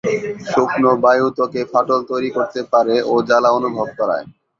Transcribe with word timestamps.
শুকনো 0.49 0.91
বায়ু 1.03 1.27
ত্বকে 1.35 1.61
ফাটল 1.71 1.99
তৈরী 2.09 2.29
করতে 2.37 2.61
পারে 2.71 2.95
ও 3.03 3.13
জ্বালা 3.27 3.49
অনুভব 3.57 3.87
করায়। 3.99 4.25